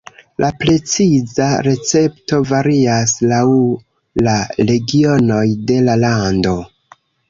La 0.43 0.47
preciza 0.61 1.49
recepto 1.67 2.41
varias 2.53 3.15
laŭ 3.35 3.45
la 4.29 4.37
regionoj 4.75 5.47
de 5.71 5.83
la 5.89 6.01
lando. 6.09 6.61